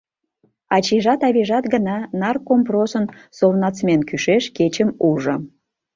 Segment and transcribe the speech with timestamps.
[0.75, 3.05] «Ачийжат-авийжат» гына Наркомпросын
[3.37, 5.35] совнацмен кӱшеш кечым ужо.